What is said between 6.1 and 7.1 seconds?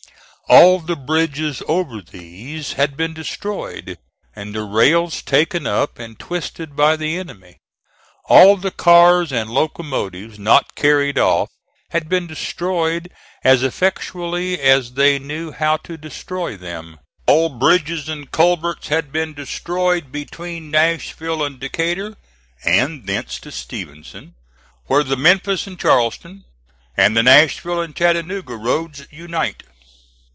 twisted by